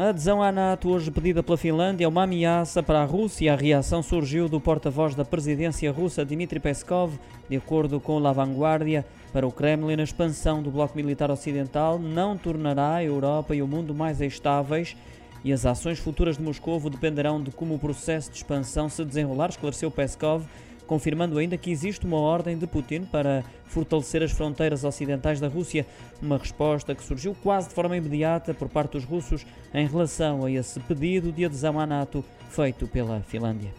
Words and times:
A 0.00 0.08
adesão 0.08 0.42
à 0.42 0.50
NATO, 0.50 0.88
hoje 0.88 1.10
pedida 1.10 1.42
pela 1.42 1.58
Finlândia, 1.58 2.06
é 2.06 2.08
uma 2.08 2.22
ameaça 2.22 2.82
para 2.82 3.02
a 3.02 3.04
Rússia. 3.04 3.52
A 3.52 3.56
reação 3.56 4.02
surgiu 4.02 4.48
do 4.48 4.58
porta-voz 4.58 5.14
da 5.14 5.26
presidência 5.26 5.92
russa, 5.92 6.24
Dmitry 6.24 6.58
Peskov. 6.58 7.12
De 7.50 7.56
acordo 7.58 8.00
com 8.00 8.18
La 8.18 8.32
Vanguardia, 8.32 9.04
para 9.30 9.46
o 9.46 9.52
Kremlin, 9.52 10.00
a 10.00 10.02
expansão 10.02 10.62
do 10.62 10.70
bloco 10.70 10.96
militar 10.96 11.30
ocidental 11.30 11.98
não 11.98 12.34
tornará 12.38 12.94
a 12.94 13.04
Europa 13.04 13.54
e 13.54 13.60
o 13.60 13.68
mundo 13.68 13.94
mais 13.94 14.22
estáveis 14.22 14.96
e 15.44 15.52
as 15.52 15.66
ações 15.66 15.98
futuras 15.98 16.38
de 16.38 16.42
Moscou 16.42 16.80
dependerão 16.88 17.42
de 17.42 17.50
como 17.50 17.74
o 17.74 17.78
processo 17.78 18.30
de 18.30 18.38
expansão 18.38 18.88
se 18.88 19.04
desenrolar, 19.04 19.50
esclareceu 19.50 19.90
Peskov 19.90 20.46
confirmando 20.90 21.38
ainda 21.38 21.56
que 21.56 21.70
existe 21.70 22.04
uma 22.04 22.16
ordem 22.16 22.58
de 22.58 22.66
Putin 22.66 23.02
para 23.02 23.44
fortalecer 23.64 24.24
as 24.24 24.32
fronteiras 24.32 24.82
ocidentais 24.82 25.38
da 25.38 25.46
Rússia, 25.46 25.86
uma 26.20 26.36
resposta 26.36 26.96
que 26.96 27.04
surgiu 27.04 27.32
quase 27.44 27.68
de 27.68 27.74
forma 27.74 27.96
imediata 27.96 28.52
por 28.52 28.68
parte 28.68 28.94
dos 28.94 29.04
russos 29.04 29.46
em 29.72 29.86
relação 29.86 30.44
a 30.44 30.50
esse 30.50 30.80
pedido 30.80 31.30
de 31.30 31.44
adesão 31.44 31.78
à 31.78 31.86
NATO 31.86 32.24
feito 32.48 32.88
pela 32.88 33.20
Finlândia. 33.20 33.72